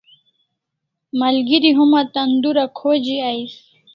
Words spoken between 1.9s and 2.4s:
tan